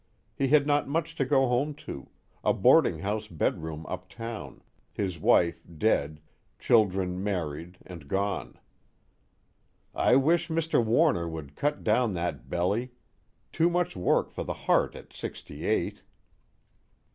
[0.33, 2.09] He had not much to go home to
[2.43, 6.19] a boarding house bedroom uptown, his wife dead,
[6.57, 8.57] children married and gone.
[9.93, 10.83] "I wish Mr.
[10.83, 12.93] Warner would cut down that belly.
[13.51, 16.01] Too much work for the heart at sixty eight."